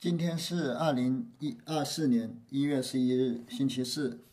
[0.00, 4.24] 今天是二零一二四年一月十一日，星期四。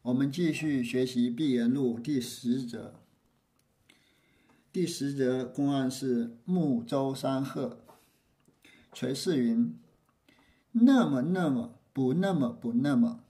[0.00, 2.94] 我们继续学习《碧岩录》第十则。
[4.72, 7.80] 第十则公案是木舟山鹤。
[8.94, 9.78] 垂世云
[10.72, 13.20] ：“那么那么不那么不那么。”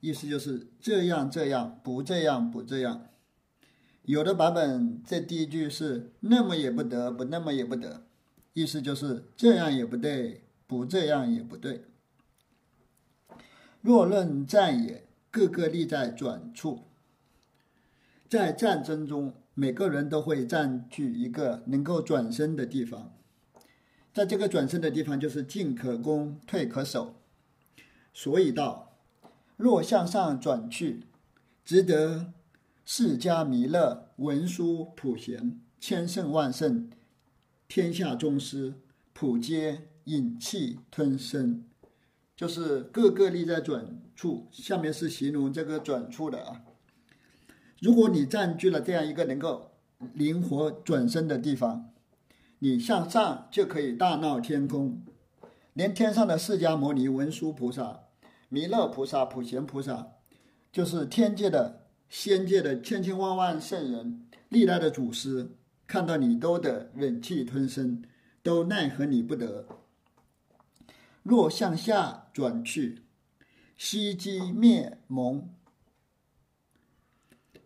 [0.00, 3.06] 意思就是这样这样不这样不这样。
[4.02, 8.04] 有的版本这第一句是“那么也不得，不那么也不得”。
[8.54, 11.84] 意思就是这样也不对，不这样也不对。
[13.80, 16.84] 若论战也，个个立在转处。
[18.28, 23.12] 在战争中，每个人都会占据一个能够转身的地方，
[24.14, 27.16] 在这个转身的地方，就是进可攻，退可守。
[28.14, 28.98] 所以道：
[29.56, 31.04] 若向上转去，
[31.64, 32.32] 值得
[32.84, 36.90] 释迦弥勒，文殊普贤，千圣万圣。
[37.74, 38.74] 天下宗师，
[39.14, 41.64] 普皆引气吞声，
[42.36, 44.46] 就是各个立在转处。
[44.52, 46.64] 下面是形容这个转处的啊。
[47.80, 49.70] 如果你占据了这样一个能够
[50.12, 51.88] 灵活转身的地方，
[52.58, 55.02] 你向上就可以大闹天宫，
[55.72, 58.00] 连天上的释迦牟尼、文殊菩萨、
[58.50, 60.08] 弥勒菩萨、普贤菩萨，
[60.70, 65.52] 就是天界的、仙界的千千万万圣人、历代的祖师。
[65.86, 68.02] 看到你都得忍气吞声，
[68.42, 69.66] 都奈何你不得。
[71.22, 73.02] 若向下转去，
[73.76, 75.48] 息机灭蒙，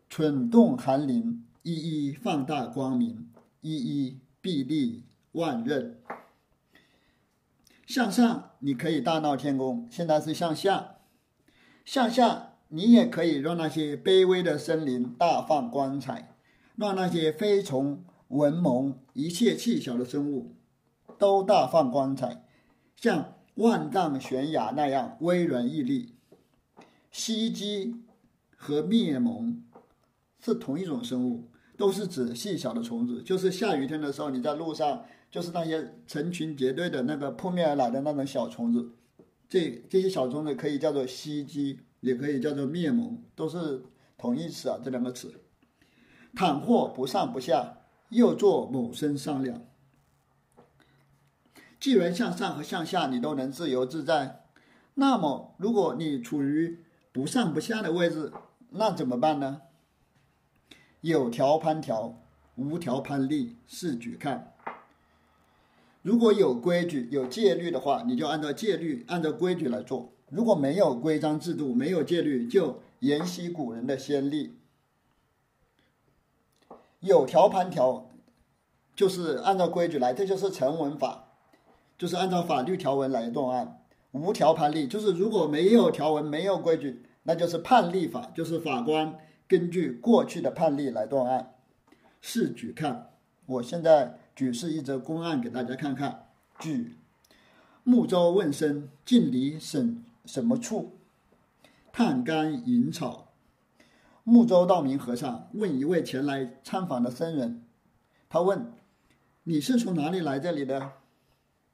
[0.09, 5.95] 蠢动寒林，一一放大光明，一一臂力万仞。
[7.87, 10.97] 向上你可以大闹天宫，现在是向下，
[11.85, 16.36] 向下你也可以让那些卑微的生灵大放光彩，
[16.77, 18.05] 让那些飞虫。
[18.29, 20.57] 文蒙一切细小的生物，
[21.17, 22.45] 都大放光彩，
[22.97, 26.17] 像万丈悬崖那样巍然屹立。
[27.13, 27.95] 西鸡
[28.57, 29.63] 和灭蒙
[30.41, 31.45] 是同一种生物，
[31.77, 33.23] 都是指细小的虫子。
[33.23, 38.91] 就是下雨天的时候，你在路上，就是那些成群结队的那个扑面而来的那种小虫子。
[39.49, 43.85] 这这些小虫子可以叫做西鸡，也可以叫做灭蒙，都是
[44.19, 44.81] 同义词啊。
[44.83, 45.33] 这两个词，
[46.37, 47.79] 倘或不上不下。
[48.11, 49.67] 又做某身商量。
[51.81, 54.45] 既然向上和向下你都能自由自在，
[54.95, 56.79] 那么如果你处于
[57.11, 58.33] 不上不下的位置，
[58.71, 59.63] 那怎么办呢？
[61.01, 62.17] 有条攀条，
[62.55, 64.53] 无条攀立，试举看。
[66.03, 74.55] 如果有规矩、有戒律的话，你就按照戒律、按照规矩来做；如果没有规章制度、没有戒律，就沿袭古人的先例。
[77.01, 78.11] 有条盘条，
[78.95, 81.29] 就是按照规矩来，这就是成文法，
[81.99, 83.83] 就是按照法律条文来断案。
[84.13, 91.55] 无条判例，就是如果没有条文、没有规矩，那就是判例法，就是法官根据过去的判例来断案。
[92.23, 93.11] 试举看，
[93.45, 96.29] 我现在举示一则公案给大家看看。
[96.59, 96.97] 举
[97.85, 100.97] 木舟问声，近离什什么处？
[101.93, 103.26] 探干引草。
[104.29, 107.63] 木舟道明和尚问一位前来参访的僧人
[108.29, 108.73] ：“他问，
[109.45, 110.95] 你是从哪里来这里的？”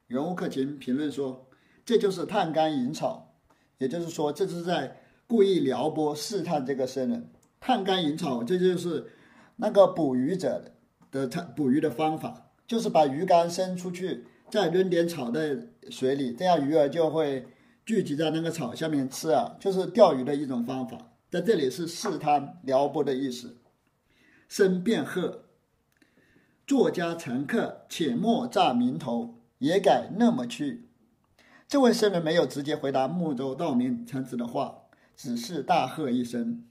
[0.07, 1.47] 人物克勤评论说
[1.87, 3.37] ：“这就是探竿引草，
[3.79, 7.31] 也就是说，这是在故意撩拨试探这个僧人。
[7.59, 9.11] 探竿引草，这就是
[9.57, 10.63] 那个捕鱼者
[11.11, 15.57] 的探捕鱼的方法，就是把鱼竿伸出去，再扔点草在
[15.89, 17.47] 水里，这样鱼儿就会
[17.87, 20.99] 聚集在那个草下面吃啊，就是钓鱼的一种方法。”
[21.33, 23.57] 在这里是试探撩拨的意思。
[24.51, 25.47] 申辩鹤，
[26.67, 30.91] 作家乘客，且莫诈名头，也改那么去。
[31.67, 34.83] 这位僧人没有直接回答木舟道明禅师的话，
[35.17, 36.67] 只是大喝一声。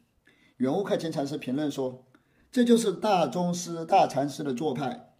[0.57, 2.05] 圆悟克勤禅师评论说
[2.51, 5.15] ：“这就是大宗师、大禅师的做派。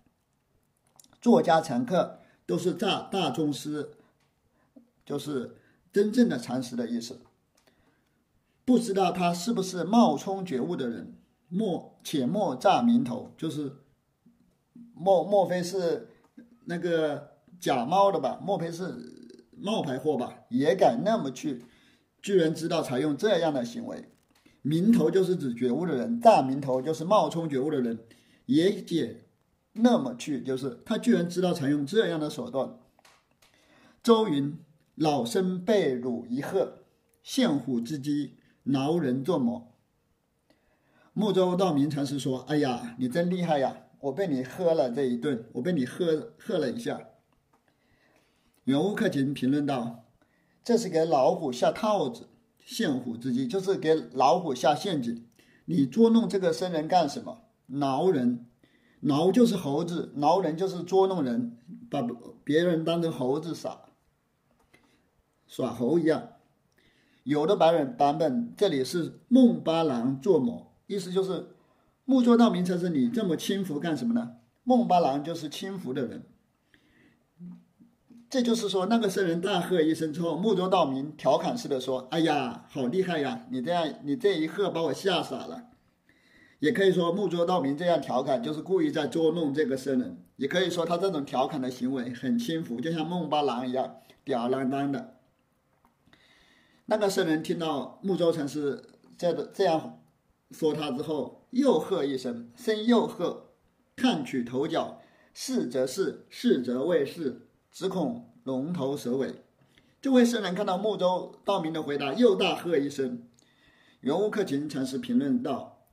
[1.19, 3.93] 作家乘客都是诈大宗师，
[5.03, 5.57] 就是
[5.91, 7.21] 真正的禅师的意思。”
[8.71, 11.17] 不知道他是不是冒充觉悟的人，
[11.49, 13.69] 莫且莫诈名头，就是
[14.93, 16.07] 莫莫非是
[16.63, 18.39] 那个假冒的吧？
[18.41, 18.95] 莫非是
[19.57, 20.45] 冒牌货吧？
[20.47, 21.65] 也敢那么去，
[22.21, 24.05] 居然知道采用这样的行为，
[24.61, 27.99] 名头就是指觉悟的人，诈名头就是冒充觉悟的人，
[28.45, 29.25] 也解
[29.73, 32.79] 那么去，就是他居然知道采用这样的手段。
[34.01, 34.57] 周云
[34.95, 36.85] 老身被辱一喝，
[37.21, 38.37] 献虎之机。
[38.63, 39.71] 挠人做魔。
[41.13, 43.75] 木舟道明禅师说：“哎呀，你真厉害呀！
[43.99, 47.09] 我被你喝了这一顿，我被你喝喝了一下。”
[48.63, 50.05] 袁乌克勤评论道
[50.63, 52.29] ：“这是给老虎下套子，
[52.59, 55.27] 陷虎之计，就是给老虎下陷阱。
[55.65, 57.43] 你捉弄这个僧人干什么？
[57.67, 58.45] 挠人，
[59.01, 61.57] 挠就是猴子，挠人就是捉弄人，
[61.89, 62.01] 把
[62.43, 63.81] 别人当成猴子耍，
[65.47, 66.29] 耍猴一样。
[67.23, 71.47] 有的版本版本这里是孟巴郎作某，意思就是
[72.05, 74.37] 木州道明禅师，你这么轻浮干什么呢？
[74.63, 76.23] 孟巴郎就是轻浮的人。”
[78.27, 83.45] 这就是说，那个僧人大喝一声之后，木州道明调侃似的说：“哎呀，好厉害呀！
[83.51, 85.65] 你这样，你这一喝把我吓傻了。”
[86.59, 90.23] 也可以说，木州道明这样调侃就是故意在捉弄这个僧人。
[90.37, 95.17] 也可以说，他这种调侃的行为很轻浮，就像孟巴郎一样吊儿郎当的。
[96.91, 98.83] 那个僧人听到木州禅师
[99.17, 100.03] 这这样
[100.51, 103.51] 说他之后，又喝一声，声又喝，
[103.95, 104.99] 看取头角，
[105.33, 107.47] 是则是，是则未是。
[107.71, 109.45] 只恐龙头蛇尾。
[110.01, 113.25] 这位僧人看到木州道明的回答，又大喝一声。
[114.01, 115.85] 圆悟克勤禅师评论道：“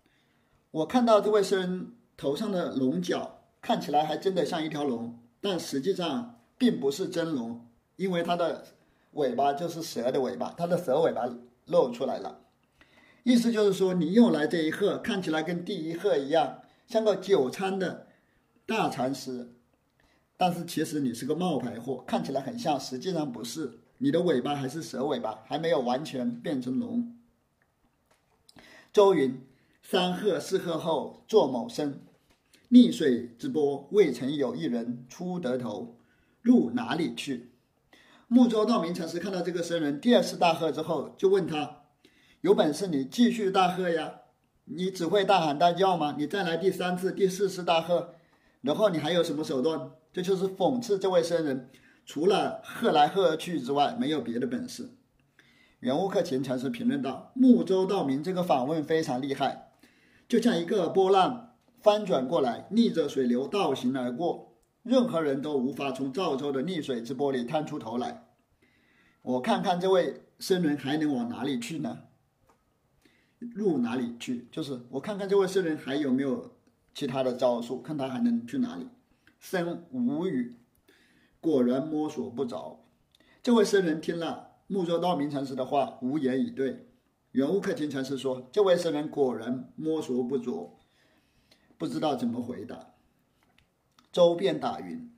[0.72, 8.66] 我看到这位僧人头上的龙角，看起来还真的像一条龙，但实际上并不是真龙，因为他的
[9.12, 11.28] 尾巴就是蛇的尾巴，它的蛇尾巴
[11.66, 12.44] 露出来了。
[13.24, 18.06] 意思就是说，你又来这一鹤，看起来跟第一鹤一样，像个久餐的
[18.66, 19.54] 大禅师。”
[20.40, 23.80] 但是其实你是个冒牌货，看起来很像，实际上不是。
[23.98, 27.18] 你的尾巴还是蛇尾巴，还没有完全变成龙。
[28.92, 29.44] 周云：
[29.82, 32.00] 三鹤四鹤后作某生，
[32.68, 35.98] 逆水之波未曾有一人出得头，
[36.40, 37.50] 入哪里去？
[38.30, 41.84] 木州道明禅师看到这个僧人第二次大喝之后，就问他：
[42.42, 44.16] 有本事你继续大喝呀？
[44.66, 46.14] 你只会大喊大叫吗？
[46.18, 48.10] 你再来第三次、第四次大喝，
[48.60, 49.92] 然后你还有什么手段？
[50.12, 51.70] 这就是讽刺这位僧人，
[52.04, 54.90] 除了喝来喝去之外，没有别的本事。
[55.80, 59.70] 圆悟克勤禅师评论道：“木州道明这个访问非常厉害，
[60.28, 64.47] 就像一个波浪翻转过来，逆着水流倒行而过，
[64.88, 68.26] 任何人都无法从赵州的逆水之波里探出头来。
[69.20, 72.04] 我看看这位僧人还能往哪里去呢？
[73.38, 74.48] 入哪里去？
[74.50, 76.56] 就是我看看这位僧人还有没有
[76.94, 78.88] 其他的招数，看他还能去哪里。”
[79.38, 80.56] 僧无语，
[81.38, 82.86] 果然摸索不着。
[83.42, 86.88] 这位僧人听了木州道明禅师的话，无言以对。
[87.32, 90.78] 圆悟克勤禅师说：“这位僧人果然摸索不着，
[91.76, 92.87] 不知道怎么回答。”
[94.12, 95.10] 周便打云：“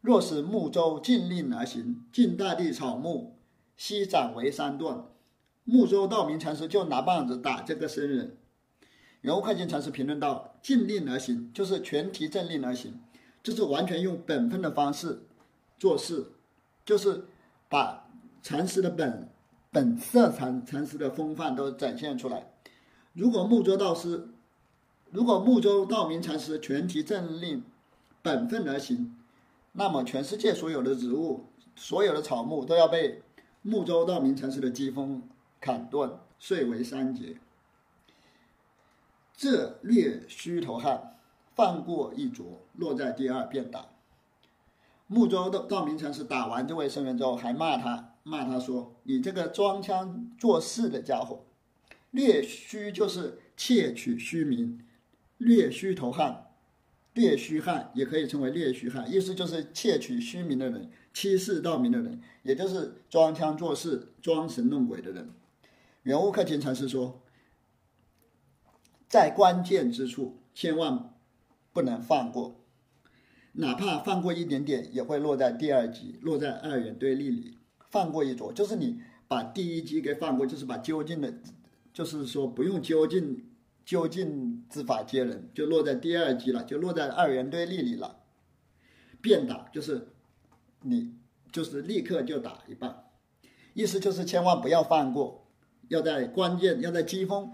[0.00, 3.38] 若是木舟禁令而行，尽大地草木，
[3.76, 5.06] 悉斩为三段。”
[5.64, 8.38] 木舟道明禅师就拿棒子打这个僧人。
[9.20, 13.00] 圆悟克勤禅师评论道：“禁令而行，就是全体正令而行，
[13.42, 15.26] 就是完全用本分的方式
[15.78, 16.32] 做事，
[16.84, 17.26] 就是
[17.68, 18.08] 把
[18.42, 19.28] 禅师的本
[19.70, 22.50] 本色、禅禅师的风范都展现出来。
[23.12, 24.28] 如果木舟道师，
[25.10, 27.64] 如果木州道明禅师全体正令、
[28.20, 29.16] 本分而行，
[29.72, 33.22] 那么全世界所有的植物、所有的草木都要被
[33.62, 35.22] 木州道明禅师的疾风
[35.60, 37.38] 砍断，碎为三截。”
[39.34, 41.16] 这略虚头汗，
[41.54, 43.86] 放过一着，落在第二便打。
[45.06, 51.44] 木州道道明禅师打完这位僧人之后，还骂他，骂他说：“你这个装腔作势的家伙！”
[52.10, 54.80] 略虚就是窃取虚名，
[55.38, 56.46] 略虚头汗，
[57.14, 65.30] 略虚汉也可以称为略虚汉，意思就是窃取虚名的人，欺世盗名的人，也就是装腔作势、装神弄鬼的人。
[66.02, 67.22] 圆悟克勤禅师说。
[69.08, 71.14] 在关键之处，千万
[71.72, 72.60] 不能放过，
[73.52, 77.56] 哪怕放过一点点，也会落在第二级，落在二元对立里。
[77.88, 81.32] 放过一着，就是你把第一级给放过，就是把究竟的，
[81.90, 83.46] 就是说不用究竟，
[83.88, 88.16] 究竟之法接人，就落在第二级了，就落在二元对立里了。
[89.22, 90.08] 变打就是
[90.82, 91.14] 你
[91.50, 93.04] 就是立刻就打一棒，
[93.72, 95.46] 意思就是千万不要放过，
[95.88, 97.50] 要在关键，要在机锋。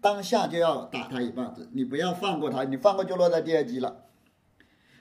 [0.00, 4.04] 当下就要打他一棒子，你不要放过他，你放过就落在第二级了。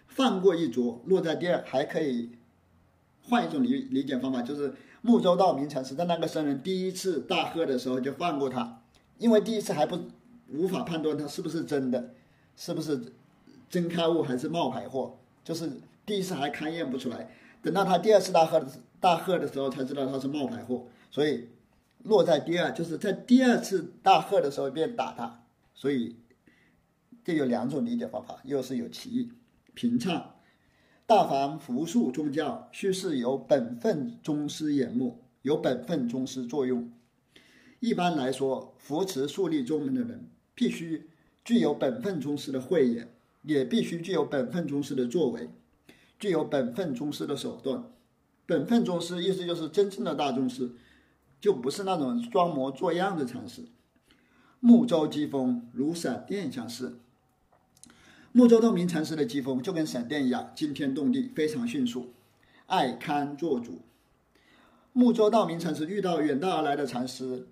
[0.08, 2.32] 放过一着，落在第二，还可以
[3.22, 8.82] 换一种理理解方法，就是木州道明禅师在那个僧人第一次大喝的时候就放过他，
[9.20, 10.00] 因为第一次还不
[10.54, 12.14] 无法判断他是不是真的，
[12.56, 13.14] 是不是
[13.70, 15.70] 真开悟还是冒牌货，就是
[16.06, 17.30] 第一次还勘验不出来，
[17.62, 18.66] 等到他第二次大喝
[19.00, 21.50] 大喝的时候才知道他是冒牌货，所以。
[22.04, 26.18] 落在第二，就是在第二次大喝的时候便打他，所以
[27.24, 29.32] 这有两种理解方法，又是有歧义。
[29.74, 30.36] 平唱，
[31.06, 36.92] 大凡服术宗教，须是有本分宗师眼目，有本分宗师作用。
[37.80, 41.10] 一般来说，扶持树立宗门的人，必须
[41.44, 45.50] 具有本分宗师的慧眼，也必须具有本分宗师的作为，
[46.20, 47.84] 具有本分宗师的手段。
[48.46, 50.72] 本分宗师意思就是真正的大宗师，
[51.40, 53.64] 就不是那种装模作样的禅师。
[54.60, 57.00] 木舟疾风如闪电相似。
[58.32, 62.14] 木舟道明禅师的疾风就跟闪电一样惊天动地，非常迅速，
[62.66, 63.82] 爱堪做主。
[64.92, 67.48] 木舟道明禅师遇到远道而来的禅师，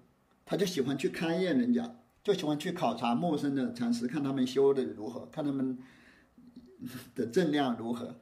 [0.45, 5.77] 他就喜欢去勘验人家，就喜欢去考察陌生的禅师，看他们修的如何，看他们
[7.15, 8.15] 的正量如何。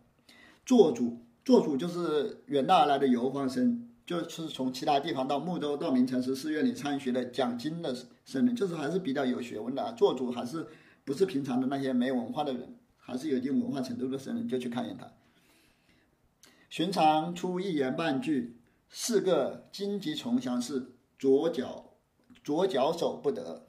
[0.66, 9.94] 做主，做主就是远道而来的游方僧，就是从其他地方到木州道明禅师寺院里参学的讲经的僧人，就是还是比较有学问的。
[9.94, 10.68] 做主还是。
[11.06, 15.12] 不是平常的那些没文化的人，还是有一定文化程度的僧人，就去看一眼他。
[16.70, 18.60] 寻常出一言半句，
[18.92, 21.96] 四个荆棘丛相似，左脚
[22.44, 23.66] 左脚手不得。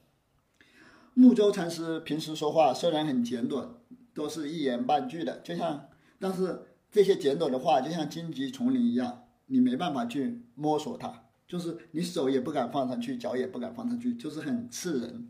[1.21, 3.69] 木舟禅师平时说话虽然很简短，
[4.15, 15.29] 都是一言半句的，就像但是这些简短的话就像荆棘丛林一样，你没办法去摸索它，就是你手也不敢放上去，脚也不敢放上去，就是很刺人，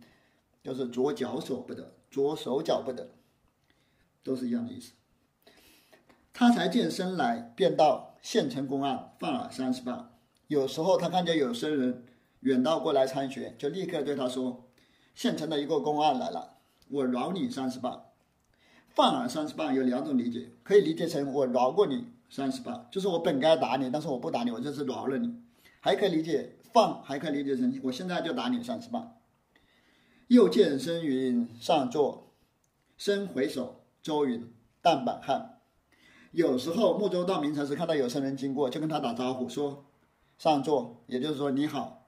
[0.63, 1.97] 就是左脚手不得。
[2.09, 3.11] 左手脚不得，
[4.23, 4.93] 都是一样的意思。
[6.33, 10.13] 他才见生来，便到县城公案放了三十棒。
[10.47, 12.05] 有时候他看见有僧人
[12.43, 14.70] 远道过来参学，就立刻对他说
[15.21, 16.55] ：“县城的一个公案来了，
[16.89, 18.05] 我饶你三十棒。”
[18.89, 25.43] 放了三十棒有两种理解，可以理解成我饶过你三十棒，就是我本该打你，但是我不打你，我这次饶了你。
[25.81, 29.19] 还可以理解放，还可以理解成我现在就打你三十棒。
[30.29, 32.33] 又见生云上座，
[32.97, 34.51] 生回首，周云
[34.81, 35.59] 淡板汉。
[36.31, 39.85] 有时候木舟道明禅师看到有僧人经过，就跟他打招呼说
[40.39, 42.00] ：“上座。”也就是说你好。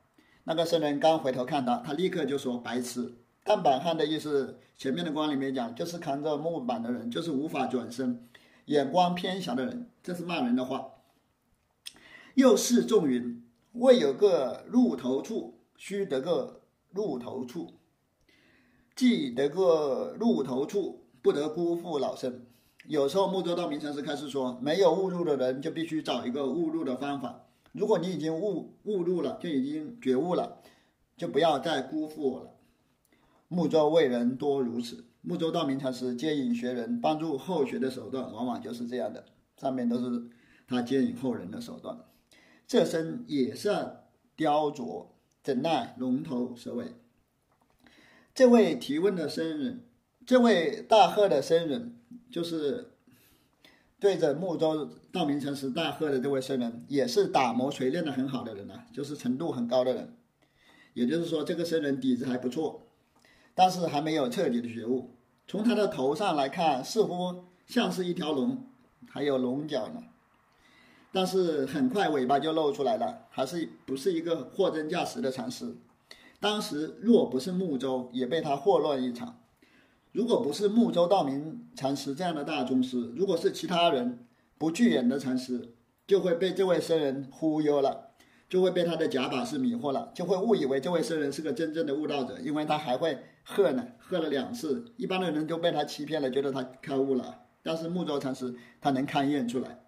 [0.44, 8.28] 那个僧人刚回头看他，他立刻就说：“白痴。”但板汉的意思，前面的光里面讲，就是扛着木板的人，就是无法转身、
[8.66, 10.90] 眼光偏狭的人，这是骂人的话。
[12.34, 13.44] 又是众云
[13.74, 17.74] ：“未有个入头处，须得个入头处。”
[18.94, 22.44] 既得个入头处，不得辜负老僧。
[22.86, 27.46] 有时候木舟道明禅师开始说，没有误入的人就必须找一个误入的方法。
[27.72, 30.62] 如果你已经误误入了，就已经觉悟了，
[31.16, 32.50] 就不要再辜负我了。
[33.48, 39.24] 木舟为人多如此，木舟道明禅师接引学人、帮助后学的手段，往往就是这样的。
[39.56, 40.30] 上面都是
[40.66, 41.98] 他接引后人的手段。
[42.66, 45.08] 这身也善雕琢，
[45.42, 46.94] 怎奈龙头蛇尾。
[48.34, 49.84] 这位提问的僧人，
[50.26, 51.98] 这位大喝的僧人，
[52.30, 52.91] 就是
[54.02, 60.16] 对着木舟道明禅师大喝的这位僧人，也是打磨锤炼的很好的人啊，就是程度很高的人。
[60.92, 62.82] 也就是说，这个僧人底子还不错，
[63.54, 65.14] 但是还没有彻底的觉悟。
[65.46, 68.66] 从他的头上来看，似乎像是一条龙，
[69.08, 70.02] 还有龙角呢。
[71.12, 75.76] 但是很快尾巴就露出来了，还是不是一个货真价实的禅师。
[76.40, 79.38] 当时若不是木舟，也被他祸乱一场。
[80.12, 84.26] 如果不是木州道明禅师这样的大宗师，如果是其他人
[84.58, 85.74] 不具眼的禅师，
[86.06, 88.10] 就会被这位僧人忽悠了，
[88.48, 97.46] 就会被他的假把式迷惑了，就会误以为这位僧人是个真正的悟道者，因为他还会喝呢，喝了两次，一般的人就被他欺骗了，觉得他开悟了。
[97.62, 99.78] 但是木州禅师他能勘验出来，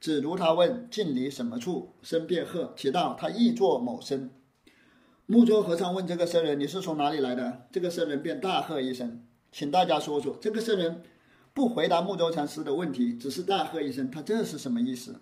[0.00, 4.28] 只如他问近离什么处，僧便喝，提到他亦作某僧。
[5.26, 11.02] 木舟和尚问这个僧人：“你是从哪里来的？”这个僧人便大喝一声：“请大家说说。”这个僧人
[11.52, 15.20] 不回答木舟禅师的问题，只是大喝一声：“他这是什么意思？”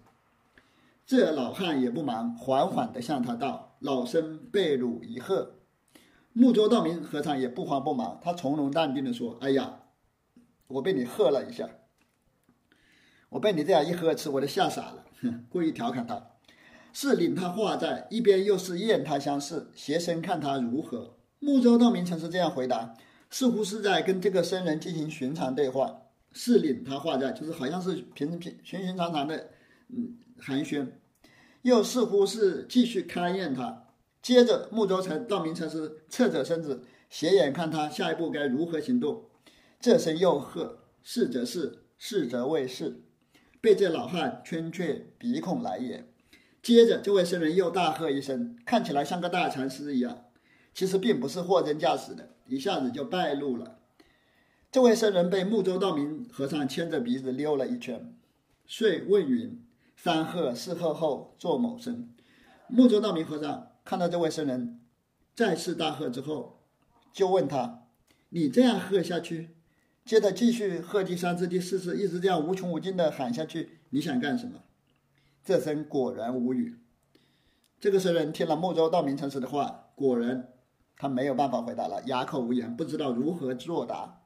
[1.05, 5.57] 这老汉也不忙，缓缓地向他道：“老僧被汝一喝。”
[6.33, 9.81] 木舟道明和尚也不慌不忙，他从容淡定地说：“哎呀，
[10.69, 11.69] 我被你喝了一下，
[13.31, 16.29] 我被你这样一呵斥，我都吓傻了。”哼， 故意调侃他。
[16.93, 21.17] 是领他话在一边，又是验他相视，斜身看他如何。
[21.41, 22.95] 木舟道明禅师这样回答，
[23.31, 26.03] 似乎是在跟这个僧人进行寻常对话。
[26.33, 29.51] 是领他画在，就是好像是平平寻寻常常的
[29.89, 30.87] 嗯寒暄，
[31.63, 33.87] 又似乎是继续勘验他。
[34.23, 39.25] 接着木舟禅道明禅师侧着身子，斜眼看他下一步该如何行动。
[39.81, 43.01] 这声又喝，是则是，是则未是，
[43.61, 46.05] 被这老汉圈却鼻孔来也。
[46.63, 50.27] 接着，这位僧人又大喝一声，看起来像个大禅师一样，
[50.73, 53.79] 其实并不是货真价实的，一下子就败露了。
[54.73, 58.13] 这位僧人被木州道明和尚牵着鼻子溜了一圈，
[58.67, 59.65] 遂问云
[59.97, 62.09] ：“三喝四喝后作某声。”
[62.69, 64.81] 木州道明和尚看到这位僧人
[65.35, 66.61] 再次大喝之后，
[67.13, 67.85] 就问他
[68.31, 69.51] ：“你这样喝下去，
[70.05, 74.65] 接着继续喝第三次、第四次，一直这样无穷无尽的喊下去，你想干什么？”
[75.45, 76.77] 这僧果然无语。
[77.81, 80.49] 这个僧人听了木州道明禅师的话，果然
[81.01, 84.21] 他没有办法回答了，哑口无言，不知道如何作答。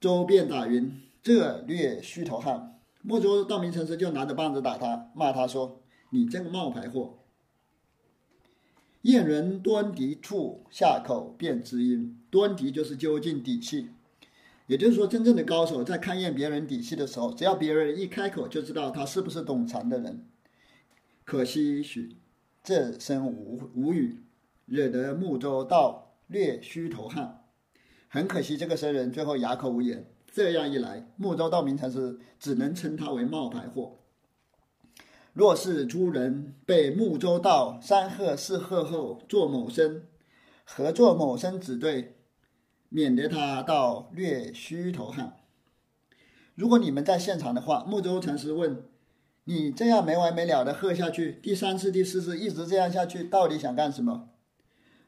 [0.00, 7.18] 周便打云：“这略虚头汉。”木州道明禅师就拿着棒子打他，骂他说：“你这个冒牌货！”
[9.02, 12.18] 验人端敌处，下口便知音。
[12.30, 13.90] 端敌就是究竟底细，
[14.68, 20.24] 也就是说，真正的高手在勘验别人底细的时候，只要别人一开口，就知道他是不是懂禅的人。
[21.26, 22.16] 可惜许
[22.64, 24.22] 这生无无语，
[24.66, 27.42] 惹得穆州道略虚头汗。
[28.08, 30.06] 很可惜，这个僧人最后哑口无言。
[30.30, 34.00] 这样一来，穆州道明禅师只能称他为冒牌货。
[35.32, 40.06] 若是诸人被穆州道三喝四喝后做某身，
[40.64, 42.16] 合作某身只对，
[42.88, 45.36] 免得他到略虚头汗。
[46.54, 48.84] 如果你们在现场的话，穆州禅师问
[49.44, 54.30] 你这样没完没了的喝下去，第三次、第四次一直这样下去，到底想干什么？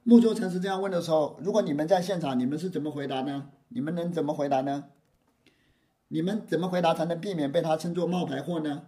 [0.08, 3.50] 木州禅师这样问的时候，如果你们在现场，你们是怎么回答呢？
[3.68, 4.86] 你们能怎么回答呢？
[6.08, 8.84] 你们怎么回答才能避免被他称作冒牌货呢？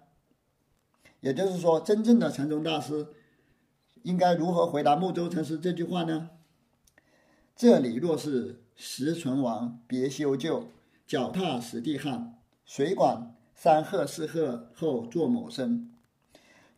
[1.20, 3.08] 也就是说，真正的禅宗大师
[4.02, 6.30] 应该如何回答木州禅师这句话呢？
[7.54, 10.68] 这里若是时存亡，别修旧，
[11.06, 15.90] 脚踏实地汉，谁管三喝四喝后做某生？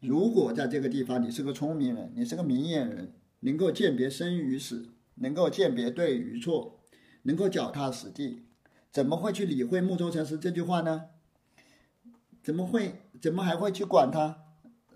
[0.00, 3.12] 如果在这个地方你是个聪明人，你是个明眼人，
[3.44, 6.80] 能够鉴别生与死，能够鉴别对与错，
[7.22, 8.46] 能够脚踏实地，
[8.90, 11.06] 怎么会去理会木州禅师这句话呢？
[12.42, 13.02] 怎么会？
[13.20, 14.38] 怎么还会去管他？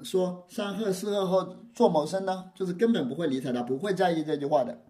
[0.02, 2.52] 说三喝四喝后做谋生呢？
[2.54, 4.82] 就是根本不会理睬他，不会在意这句话的。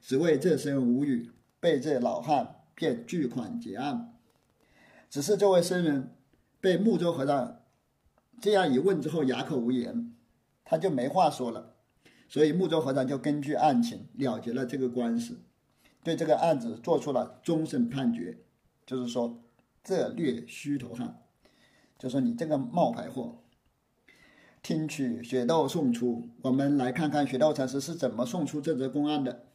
[0.00, 1.30] 只为这身无语，
[1.60, 4.14] 被这老汉便巨款结案。
[5.10, 6.14] 只是这位僧人
[6.60, 7.60] 被木州和尚
[8.40, 10.14] 这样一问之后，哑口无言，
[10.64, 11.75] 他就没话说了。
[12.28, 15.40] 所以木州和尚就根据案情了结了这个官司，
[16.02, 18.38] 对这个案子做出了终审判决，
[18.84, 19.42] 就是说
[19.82, 21.22] 这略虚头汉。
[21.98, 23.42] 就说你这个冒牌货，
[24.62, 29.46] 听取雪窦送出，我们来看看雪窦禅师是怎么送出这则公案的。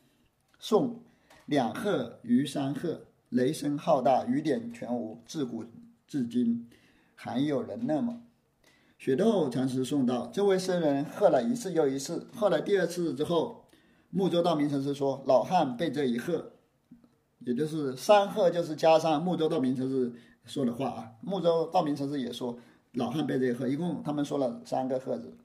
[0.58, 1.04] 送
[1.46, 5.66] 两鹤于三鹤，雷声浩大，雨点全无，自古
[6.08, 6.68] 至今
[7.14, 8.24] 还有人那么。
[9.02, 13.66] 雪窦禅师送到，这位僧人喝了一次又一次，喝了第二次之后，
[14.12, 16.52] 木州道明禅师说：“老汉被这一喝，
[17.40, 20.14] 也就是三喝，就是加上木州道明禅师。”
[20.46, 22.60] 说的话啊，木州道明禅师也说
[22.92, 25.36] 老汉被这一喝，一共他们说了三个喝字。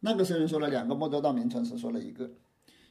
[0.00, 2.30] 那个僧人说了两个，木州道明禅师说了一个。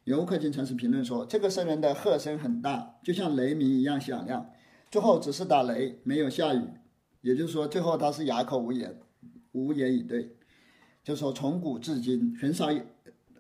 [0.05, 4.49] 游客经禅师评论说，这个僧人的喝声很大，就像雷鸣一样响亮。
[4.89, 6.63] 最后只是打雷，没有下雨，
[7.21, 8.99] 也就是说最后他是哑口无言，
[9.52, 10.36] 无言以对。
[11.04, 12.84] 就说从古至今很少有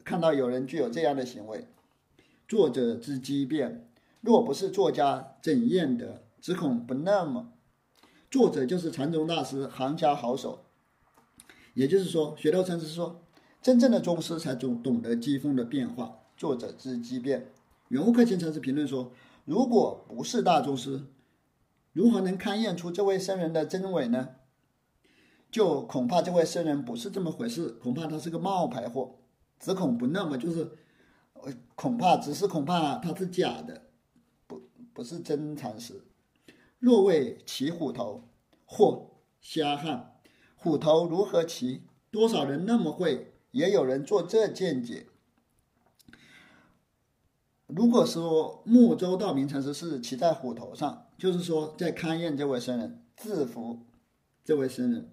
[0.03, 1.67] 看到有人具有这样的行为。
[2.47, 3.87] 作者之机变，
[4.21, 6.23] 若不是作家怎验得？
[6.41, 7.51] 只恐不那么。
[8.31, 10.65] 作者就是禅宗大师，行家好手。
[11.73, 13.21] 也就是说，雪道禅师说，
[13.61, 16.19] 真正的宗师才懂懂得机锋的变化。
[16.35, 17.51] 作者之机变，
[17.89, 19.11] 圆悟克勤禅师评论说，
[19.45, 21.03] 如果不是大宗师，
[21.93, 24.29] 如何能勘验出这位僧人的真伪呢？
[25.51, 29.15] 就恐怕这位僧人不是这么回事，恐怕他是个冒牌货。
[29.59, 30.71] 只恐不那么，就是
[31.75, 33.87] 恐怕只是恐怕他是假的，
[34.47, 34.61] 不
[34.93, 36.05] 不是真禅师。
[36.77, 38.29] 若为骑虎头，
[38.65, 40.13] 或瞎汉，
[40.55, 41.83] 虎头如何骑？
[42.11, 43.33] 多少人那么会？
[43.51, 45.07] 也有人做这见解。
[47.65, 53.85] 如果说木州道明禅师是骑在虎头上，就是说在勘验这位僧人，制服
[54.45, 55.11] 这位僧人。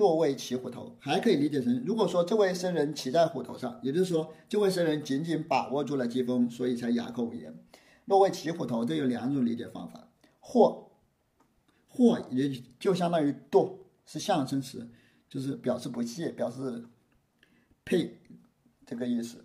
[0.00, 7.54] 若为骑虎头，还可以理解成，如果说这位僧人骑在虎头上，也就是说这位僧人紧紧把握住了机锋，所以才哑口无言。
[8.06, 10.08] 若为骑虎头，这有两种理解方法。
[10.38, 10.90] 或，
[11.86, 13.74] 或也就相当于堕，
[14.06, 14.88] 是象声词，
[15.28, 16.86] 就是表示不屑，表示
[17.84, 18.18] 呸
[18.86, 19.44] 这个意思。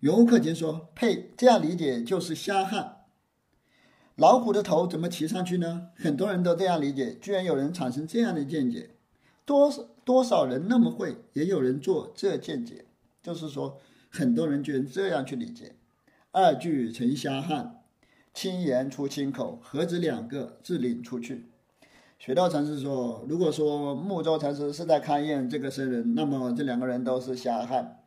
[0.00, 2.98] 袁悟克经说呸，这样理解就是瞎汉。
[4.16, 5.88] 老虎的头怎么骑上去呢？
[5.96, 8.91] 很多人都这样理解，居然有人产生这样的见解。
[9.44, 9.70] 多
[10.04, 12.86] 多少人那么会，也有人做这见解，
[13.22, 13.78] 就是说
[14.10, 15.76] 很多人居然这样去理解。
[16.30, 17.78] 二句成瞎汉。
[18.34, 20.58] 轻言出清口，何止两个？
[20.62, 21.50] 自领出去。
[22.18, 27.98] 雪道禅师说，如果说木舟禅师是在勘验这个僧人，那么这两个人都是瞎汉。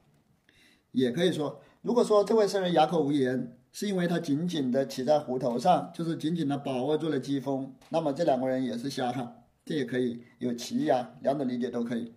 [0.93, 9.44] 也可以说，如果说这位僧人哑口无言，是因为他紧紧的骑在虎头上，就是紧紧的把握住了机锋，那么这两个人也是瞎汉。
[9.65, 12.13] 这也可以有歧义啊，两种理解都可以。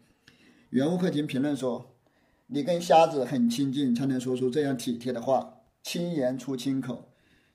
[0.71, 1.97] 袁悟克勤评论说
[2.49, 7.09] ：“你跟瞎子很亲近，才能说出这样体贴的话，轻言出亲口，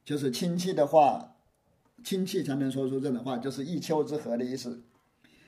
[0.03, 1.29] 就是亲戚的话。”
[2.03, 4.83] 亲戚才能说出这种话，就是一丘之貉的意思。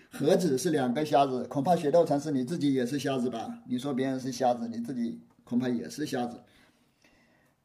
[0.09, 3.61] 何止是两个瞎子，恐怕雪道禅师你自己也是瞎子吧？
[3.67, 6.43] 你说别人是瞎子，你自己恐怕也是瞎子。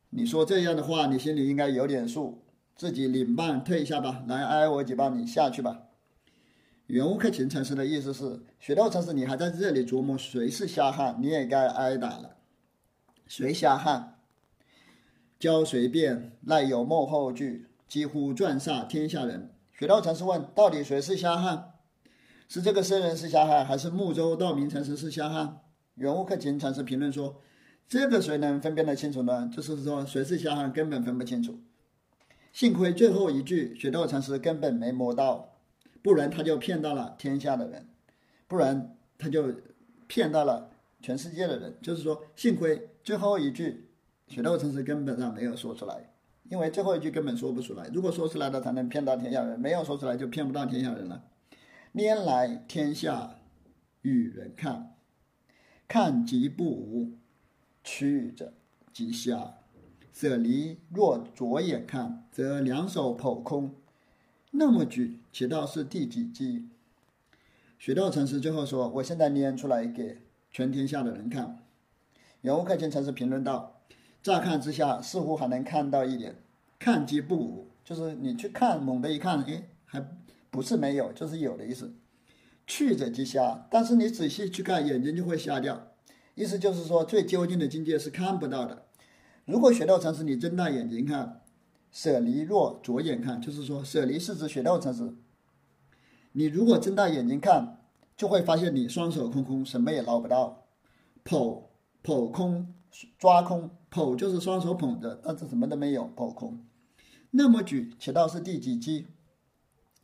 [0.09, 2.43] 你说这样的话，你心里应该有点数，
[2.75, 5.90] 自己领棒退一下吧，来挨我几棒，你下去吧。
[6.91, 12.37] 袁悟克勤禅师的意思是，雪道禅师你还在这里琢磨谁是瞎汉，你也该挨打了。
[13.29, 14.19] 谁瞎汉？
[15.39, 16.33] 教谁辩？
[16.43, 17.69] 赖有幕后剧。
[17.87, 19.53] 几乎赚煞天下人。
[19.73, 21.75] 雪道禅师问：“到底谁是瞎汉？
[22.49, 25.61] 是这个僧人是瞎汉，还是木州道明禅师是瞎汉？”
[25.95, 27.41] 袁悟克勤禅师评论说
[27.89, 29.49] ：“这个谁能分辨得清楚呢？
[29.53, 31.61] 就是说谁是瞎汉根本分不清楚。
[32.53, 35.50] 幸亏最后一句雪道禅师根本没摸到，
[36.03, 37.89] 不然他就骗到了天下的人，
[38.47, 39.55] 不然他就
[40.07, 41.77] 骗到了全世界的人。
[41.83, 43.89] 就是说，幸亏最后一句
[44.29, 46.07] 雪道成师根本上没有说出来。”
[46.51, 51.23] 因为最后一句根本说不出来，如果说出来了才能骗到天下人，没有说出来就骗不到天下人了。
[51.95, 53.37] 拈来天下
[54.03, 54.97] 与人看，
[55.87, 57.13] 看即不无，
[57.85, 58.53] 去者
[58.93, 59.59] 即瞎。
[60.13, 63.77] 舍离若左眼看，则两手剖空。
[64.53, 66.69] 那么举，且道是第几机？
[67.79, 70.19] 雪道禅师最后说：“我现在拈出来给
[70.51, 71.59] 全天下的人看。”
[72.43, 73.81] 袁悟克勤禅师评论道。
[74.23, 76.37] 乍看之下，似乎还能看到一点，
[76.79, 80.05] 看即不无，就是你去看，猛地一看，哎，还
[80.51, 81.95] 不是没有，就是有的意思。
[82.67, 85.93] 去者即瞎，但是你仔细去看，眼睛就会瞎掉。
[86.35, 88.87] 意思就是说，最究竟的境界是看不到的。
[89.47, 91.40] 如果学道禅师，你睁大眼睛看，
[91.91, 95.15] 舍离若左眼看，就是说，舍离是指血道禅师。
[96.33, 97.79] 你如果睁大眼睛看，
[98.17, 100.65] 就会发现你双手空空，什么也捞不到，
[101.25, 101.65] 剖
[102.03, 102.75] 剖空。
[103.21, 106.59] 抓空捧就是双手捧着，但是什么都没有，捧空。
[107.31, 109.07] 那么举，且道是第几击？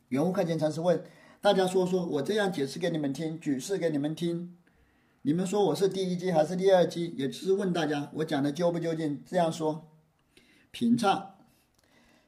[0.07, 1.03] 圆悟克勤禅师问
[1.41, 4.55] 大家说说，我这样解释给你们听，举示给你们听，
[5.23, 7.13] 你们说我是第一击还是第二击？
[7.17, 9.21] 也就是问大家，我讲的究不究竟？
[9.25, 9.89] 这样说，
[10.71, 11.36] 平畅。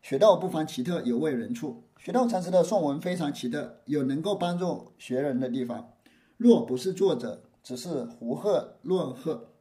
[0.09, 1.83] 学道不妨奇特，有味人处。
[1.99, 5.87] 学道禅师的颂文非常奇特，有能够帮助学人的地方。
[6.35, 9.51] 若不是作者，只是胡喝乱喝。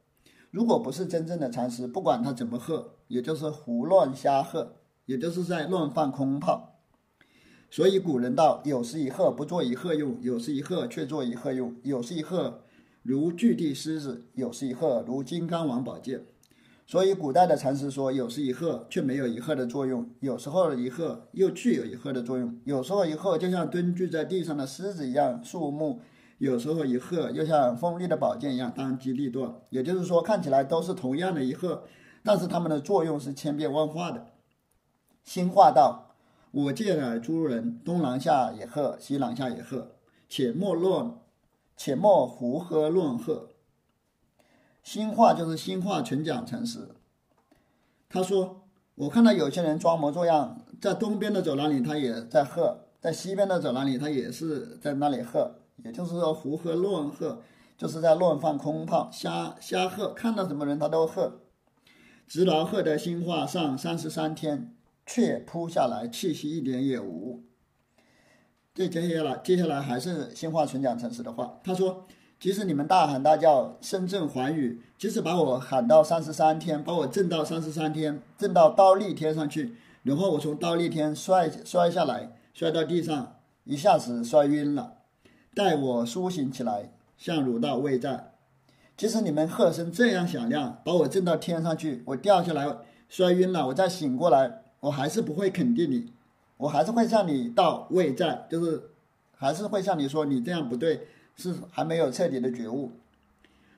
[0.49, 6.79] 如果不是真正的禅师，不管他怎么喝，也就是胡乱瞎喝，也就是在乱放空炮。
[7.69, 12.63] 所以古人道：有时一喝不做一喝用，有时一喝却做一喝用；有时一喝
[13.03, 16.25] 如巨地狮子，有时一喝如金刚王宝剑。
[16.89, 25.99] 所以古代的禅师说：有时一喝却没有一喝的作用，有时候一喝又具有一喝的作用，有时候一喝就像蹲踞在地上的狮子一样肃穆。
[26.39, 31.83] 有时候一喝又像锋利的宝剑一样当机立断，也就是说看起来都是同样的一喝，
[32.23, 34.25] 但是它们的作用是千变万化的。
[35.23, 36.15] 新话道
[36.49, 39.91] ：“我见尔诸人，东廊下也喝，西廊下也喝，
[40.27, 41.19] 且莫乱，
[41.77, 43.49] 且莫胡喝论喝。”
[44.83, 46.89] 新话就是新话纯讲诚实。
[48.09, 48.63] 他说
[48.95, 57.41] ：“我看到有些人装模作样，在东边的走廊里他也在喝，在西边的走廊里他也是在那里喝。”也就是说，胡喝乱喝，
[57.77, 61.39] 就是在乱放空炮，瞎瞎喝，看到什么人他都喝。
[62.27, 67.45] 直到喝得新话上三十三天，却扑下来，气息一点也无。
[68.73, 71.59] 这接下来，接下来还是新话纯讲诚实的话。
[71.63, 72.05] 他说
[72.39, 84.93] ：“即使你们大喊大叫，声震寰宇，即使把我喊到三十三天，把我震到三十三天，震到倒立天上去，然后我从倒立天摔摔下来，摔到地上，一下子摔晕了。”
[85.53, 88.31] 待我苏醒起来，向汝道未在。
[88.95, 92.77] 即使你们喝声这样响亮，把我震到天上去，我掉下来
[93.09, 96.13] 摔晕了，我再醒过来，我还是不会肯定你，
[96.55, 98.91] 我还是会向你道未在，就是
[99.35, 101.07] 还是会向你说你这样不对，
[101.39, 102.91] 是还没有彻底的觉悟。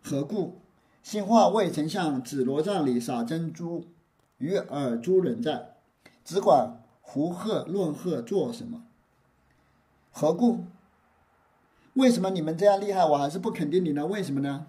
[0.02, 0.60] 何故？
[1.04, 3.86] 新化未曾向紫罗帐里撒珍珠，
[4.38, 5.76] 与尔诸人在，
[6.24, 8.84] 只管胡喝论喝做什么？
[10.12, 10.66] 何故？
[11.94, 14.06] 为什么你们这样厉害，我还是不肯定你呢？
[14.06, 14.68] 为什么呢？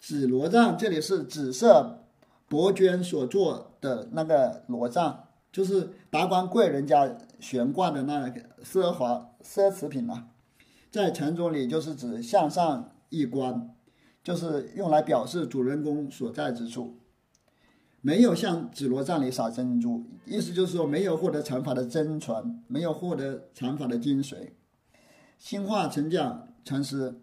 [0.00, 2.04] 紫罗帐这里是紫色
[2.48, 10.28] 薄绢所做的那个罗帐，就是达官贵人家悬挂的那个奢华奢侈品啊，
[10.98, 13.70] 在禅宗里就是指向上一观，
[14.24, 16.96] 就是用来表示主人公所在之处。
[18.00, 24.48] 没有向紫罗帐里撒珍珠，意思就是说没有获得禅法的真传，没有获得禅法的精髓。
[25.38, 27.14] 心化成讲禅师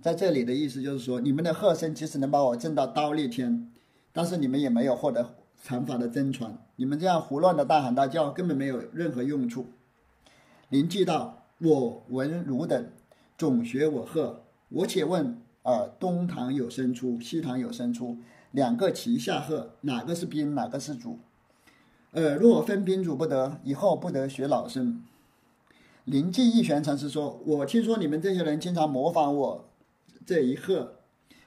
[0.00, 3.72] 在这里的意思就是说，你们的鹤身即使能把我震到刀立天，
[4.12, 9.66] 但是你们也没有获得禅法的真传，你们这样胡乱的大喊大叫，根本没有任何用处。
[10.68, 12.90] 临记道：“我闻汝等
[13.38, 18.18] 总学我鹤，我且问：尔东堂有生出，西堂有生出。”
[18.52, 21.18] 两个齐下鹤，哪个是宾，哪个是主？
[22.12, 25.02] 呃，若分宾主不得，以后不得学老生。
[26.04, 29.64] 灵寂一玄禅师说：“我听说你们这些人经常模仿我
[30.26, 30.96] 这一鹤，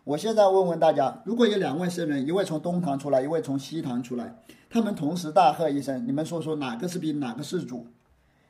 [0.03, 4.36] 我现在问问大家，如果有两位僧人，一位从东堂出来，一位从西堂出来，
[4.67, 7.86] 他们同时大喝一声，你们说说哪个是宾，哪个是主？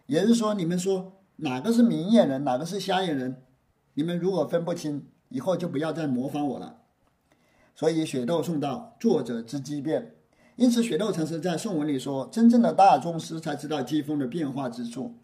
[0.06, 3.44] 也就是说，你们说哪个是明眼人，哪个是瞎眼人？
[3.96, 6.82] 你们如果分不清，以后就不要再模仿我了。”
[7.76, 10.16] 所以雪窦送道，作者之机变。
[10.56, 15.16] 因此，雪窦禅师在颂文里说：“真正的大宗师才知道机锋的变化之处。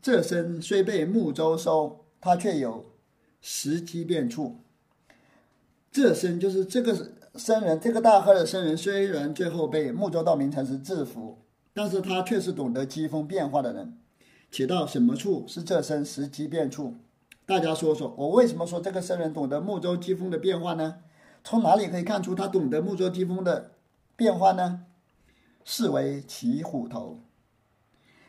[0.00, 2.92] 这身虽被木舟收，他却有
[3.40, 4.60] 时机变处。
[5.90, 6.96] 这身就是这个
[7.34, 11.38] 僧人，这个大喝的僧人，虽然最后被木舟道明禅师制服，
[11.74, 13.98] 但是他却是懂得机锋变化的人。
[14.50, 16.96] 且到什么处是这身时机变处？
[17.46, 20.96] 大家说说，我为什么说这个僧人懂得木舟机锋的变化呢？”
[21.42, 23.72] 从哪里可以看出他懂得木舟机锋的
[24.14, 24.84] 变化呢？
[25.64, 27.20] 视为骑虎头。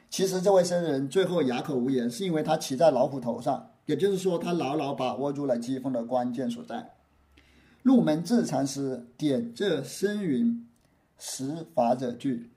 [0.09, 6.93] 其实这位僧人最后哑口无言，是因为他骑在老虎头上，也就是说他牢牢把握住了机锋的关键所在。
[7.83, 10.65] 入门智禅师点这僧云：
[11.17, 12.51] 识法者惧。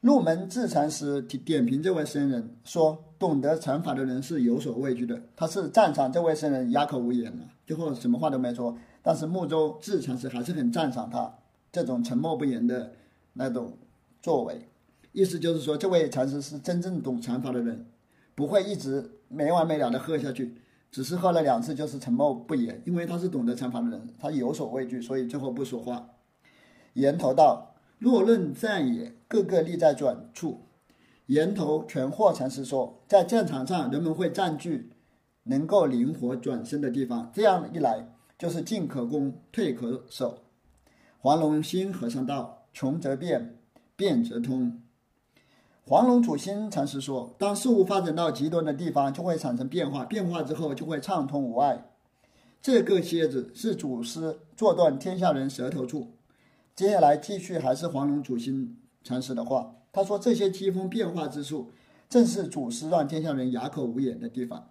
[0.00, 5.20] 入门智禅师点评这位僧人说：懂得禅法的人是有所畏惧的。
[5.36, 8.76] 他是赞赏这位僧人哑口无言了，最后什么话都没说。
[9.02, 11.34] 但是木舟智禅师还是很赞赏他
[11.70, 12.92] 这种沉默不言的
[13.34, 13.76] 那种
[14.22, 14.68] 作为，
[15.12, 17.86] 意思就是说，这位禅师是真正懂禅法的人，
[18.34, 20.54] 不会一直没完没了的喝下去，
[20.90, 26.08] 只是喝了两次就是沉默不言，因为他是懂得禅法的人，他有所畏惧，所以最后不说话。
[26.94, 27.69] 言头道
[28.00, 30.62] ：“若论战也，个个立在转处。”
[31.26, 34.90] 言头全惑禅师说，在战场上，人们会占据
[35.44, 38.16] 能够灵活转身的地方，这样一来。
[38.36, 40.38] 就是进可攻，退可守。
[41.18, 43.58] 黄龙心和尚道：“穷则变，
[43.94, 44.80] 变则通。”
[45.84, 51.90] 黄龙主心禅师说：“当事物发展到极端的地方，就会产生变化，变化之后就会畅通无碍。”
[52.62, 56.14] 这个蝎子是祖师坐断天下人舌头处。
[56.80, 61.70] 接下来继续还是黄龙主心禅师的话，他说：“这些机锋变化之处，
[62.08, 64.70] 正是祖师让天下人哑口无言的地方。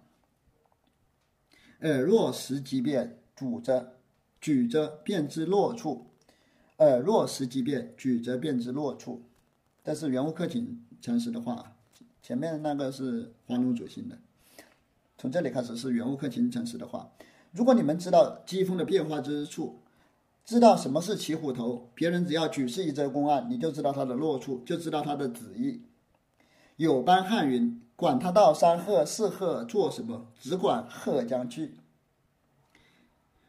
[1.82, 3.92] 耳若时即变。”拄着，
[4.40, 6.08] 举着便知落处；
[6.78, 9.22] 耳若识即变，举着便知落处。
[9.84, 11.76] 这是圆悟克勤禅师的话，
[12.20, 14.18] 前面那个是黄龙主心的。
[15.16, 17.12] 从这里开始是圆悟克勤禅师的话。
[17.52, 19.78] 如果你们知道机锋的变化之处，
[20.50, 25.82] 知道什么是骑虎头，别人只要举示一则公案，你就知道他的落处，就知道他的旨意。
[26.74, 31.76] 有班汉云：“管他到三鹤四鹤做什么，只管鹤将去。”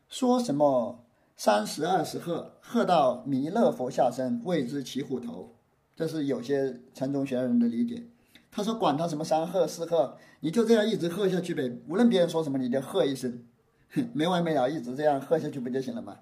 [0.10, 1.04] 说什么
[1.36, 5.56] 三十二十鹤，鹤到弥勒佛下生，谓之骑虎头。
[5.96, 8.06] 这是有些禅宗学人的理解。
[8.52, 11.80] 他说：“管他什么三鹤四鹤，你就这样一直喝下去呗。
[11.88, 13.44] 无论别人说什么，你就喝一声，
[13.90, 16.20] 哼没完没了，一直这样喝下去不就行了吗？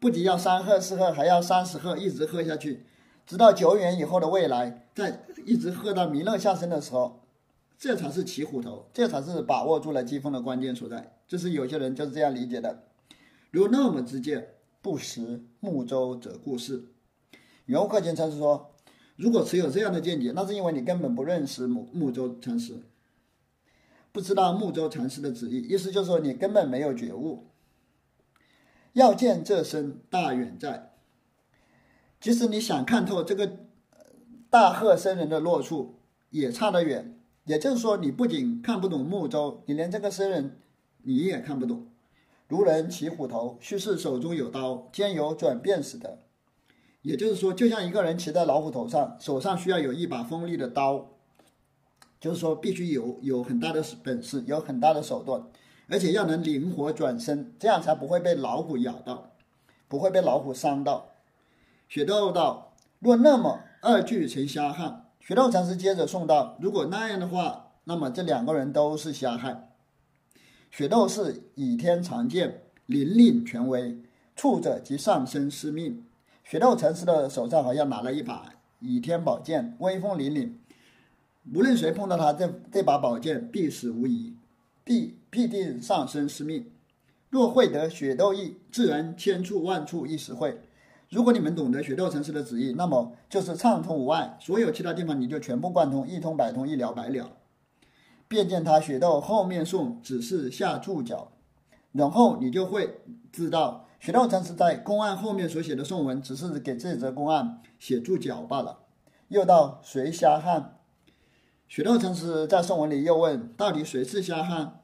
[0.00, 2.86] 不仅要三鹤四鹤，还要三十鹤，一直喝下去，
[3.26, 7.20] 直到久远以后的未来，再一直喝到弥勒下生的时候，
[7.78, 11.18] 这才是骑虎头，这才是把握住了机锋的关键所在。
[11.28, 12.84] 这是有些人就是这样理解的。”
[13.52, 16.84] 如那么之见，不识木舟者故事。
[17.66, 18.70] 袁克勤禅师说
[19.16, 22.80] ：“如果持有这样的见解，那是因为你根本不认识木木舟禅师，
[24.12, 25.58] 不知道木舟禅师的旨意。
[25.68, 27.49] 意思就是说，你根本没有觉悟。
[28.92, 30.92] 要见这身大远在，
[32.20, 33.58] 即使你想看透这个
[34.48, 36.00] 大鹤僧人的落处，
[36.30, 37.16] 也差得远。
[37.44, 40.60] 也就是说，你不仅看不懂木舟，你连这个僧人
[41.02, 41.86] 你也看不懂。”
[42.48, 46.18] 如人骑虎头，须是手中有刀，兼有转变使的。
[47.02, 51.12] 也就是说，就像一个人骑在老虎头上，手上需要有一把锋利的刀，
[52.20, 55.44] 就是说必须有有很大的本事，有很大的手段，
[55.90, 59.32] 而且要能灵活转身，这样才不会被老虎咬到，
[59.88, 61.08] 不会被老虎伤到。
[61.88, 65.06] 雪窦道：若那么二俱成瞎汉。
[65.18, 69.68] 雪窦禅师接着送道：如果那样的话，那么这两个人都是瞎汉。
[70.70, 73.98] 雪窦是倚天长剑，凛凛权威，
[74.36, 76.04] 触者即上身失命。
[76.44, 80.52] 雪窦禅师的手上好像拿了一把倚天宝剑，威风凛凛，
[81.52, 84.34] 无论谁碰到他这这把宝剑，必死无疑，
[84.84, 86.70] 必必定上身失命。
[87.30, 90.60] 若会得雪窦意，自然千处万处一时会。
[91.08, 97.36] 如果你们懂得雪窦禅师的旨意，那么就是畅通无碍，所有其他地方你就全部贯通，一通百通，一了百了。
[98.28, 101.32] 便见他雪窦后面送，只是下注脚，
[101.92, 103.00] 然后你就会
[103.32, 108.80] 知道，雪窦禅师在公案后面所写的颂文，只是给这则公案写注脚罢了。
[109.28, 110.78] 又道谁瞎汉？
[111.68, 114.79] 雪窦禅师在颂文里又问，到底谁是瞎汉？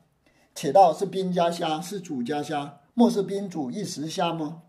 [0.56, 4.62] 且道是兵家瞎，是主家瞎，莫是兵主一时瞎吗？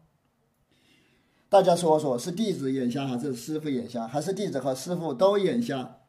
[1.48, 6.00] 大家说说，是弟子眼瞎，还是师傅眼瞎，还是弟子和师傅都眼瞎？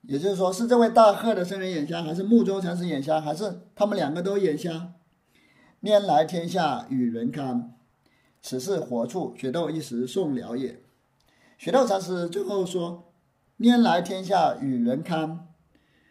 [0.00, 4.94] 也就是说，是这位大鹤的僧人眼瞎，还是木舟禅师眼瞎，还是他们两个都眼瞎？
[5.80, 7.76] 拈来天下与人堪，
[8.42, 9.32] 此事何处？
[9.36, 10.82] 雪窦一时送了也。
[11.58, 13.12] 雪窦禅师最后说
[13.60, 15.46] ：“拈来天下与人堪，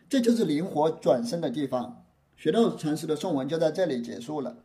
[0.07, 1.97] 这就是灵活转身的地方。”
[2.41, 4.63] 雪窦禅师的颂文就在这里结束了。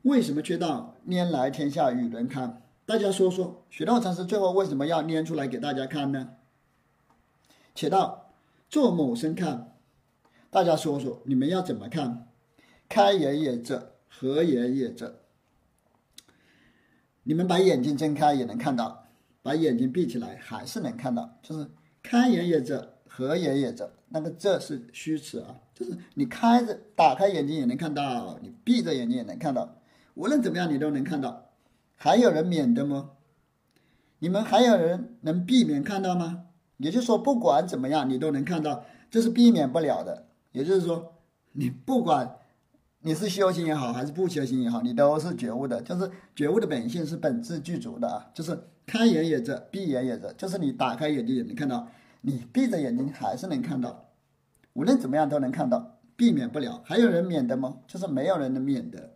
[0.00, 2.62] 为什么却到“拈来天下与人堪”？
[2.86, 6.36] 大家说说，雪窦禅师最后为什么要拈出来给大家看呢？
[7.74, 8.32] 且道
[8.70, 9.76] 做某生看，
[10.48, 12.28] 大家说说，你们要怎么看？
[12.88, 15.20] 开眼也者，合眼也者。
[17.24, 19.08] 你们把眼睛睁开也能看到，
[19.42, 21.70] 把眼睛闭起来还是能看到，就是
[22.02, 23.92] 开眼也者，合眼也者。
[24.08, 29.76] 那个这是虚词啊，就是你开着打开眼睛也能看到，你闭着眼睛也能看到，
[30.14, 31.50] 无论怎么样你都能看到。
[31.96, 33.10] 还有人免的吗？
[34.18, 36.44] 你们还有人能避免看到吗？
[36.78, 40.26] 也就是说，不管怎么样你都能看到，这是避免不了的。
[40.52, 41.14] 也就是说，
[41.52, 42.36] 你不管
[43.00, 45.82] 你是修行也好，还是不修行也好，你都是觉悟的。
[45.82, 51.88] 就是觉悟的本性是本质具足的啊，就是开眼也者，闭眼也者，就是你打开眼睛也能看到，
[52.20, 54.03] 你闭着眼睛还是能看到。
[54.74, 56.82] 无论怎么样都能看到，避免不了。
[56.84, 57.78] 还有人免得吗？
[57.86, 59.13] 就是没有人能免得。